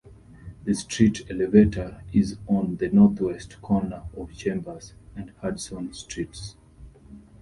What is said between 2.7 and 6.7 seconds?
the northwest corner of Chambers and Hudson Streets.